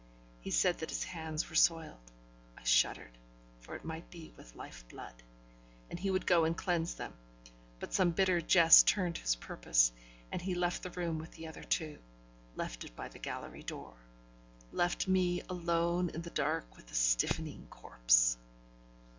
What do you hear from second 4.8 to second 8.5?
blood), and he would go and cleanse them; but some bitter